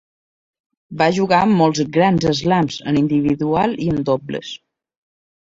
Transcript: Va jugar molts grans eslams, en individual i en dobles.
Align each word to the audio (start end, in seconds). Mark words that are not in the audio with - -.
Va 1.01 1.09
jugar 1.17 1.41
molts 1.59 1.81
grans 1.97 2.25
eslams, 2.31 2.79
en 2.93 2.99
individual 3.03 3.77
i 3.87 3.93
en 3.95 4.03
dobles. 4.11 4.57